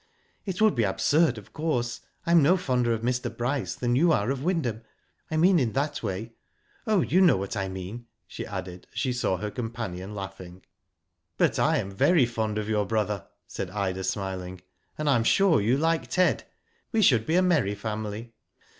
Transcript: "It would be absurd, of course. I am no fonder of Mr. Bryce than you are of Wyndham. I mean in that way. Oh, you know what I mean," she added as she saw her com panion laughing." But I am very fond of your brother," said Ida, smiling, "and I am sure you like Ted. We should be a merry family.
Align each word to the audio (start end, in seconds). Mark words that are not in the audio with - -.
"It 0.47 0.59
would 0.61 0.73
be 0.73 0.81
absurd, 0.83 1.37
of 1.37 1.53
course. 1.53 2.01
I 2.25 2.31
am 2.31 2.41
no 2.41 2.57
fonder 2.57 2.91
of 2.91 3.03
Mr. 3.03 3.29
Bryce 3.37 3.75
than 3.75 3.95
you 3.95 4.11
are 4.11 4.31
of 4.31 4.43
Wyndham. 4.43 4.81
I 5.29 5.37
mean 5.37 5.59
in 5.59 5.73
that 5.73 6.01
way. 6.01 6.33
Oh, 6.87 7.01
you 7.01 7.21
know 7.21 7.37
what 7.37 7.55
I 7.55 7.69
mean," 7.69 8.07
she 8.25 8.43
added 8.43 8.87
as 8.91 8.97
she 8.97 9.13
saw 9.13 9.37
her 9.37 9.51
com 9.51 9.69
panion 9.69 10.15
laughing." 10.15 10.63
But 11.37 11.59
I 11.59 11.77
am 11.77 11.91
very 11.91 12.25
fond 12.25 12.57
of 12.57 12.67
your 12.67 12.87
brother," 12.87 13.27
said 13.45 13.69
Ida, 13.69 14.03
smiling, 14.03 14.61
"and 14.97 15.07
I 15.07 15.15
am 15.15 15.23
sure 15.23 15.61
you 15.61 15.77
like 15.77 16.07
Ted. 16.07 16.45
We 16.91 17.03
should 17.03 17.27
be 17.27 17.35
a 17.35 17.43
merry 17.43 17.75
family. 17.75 18.33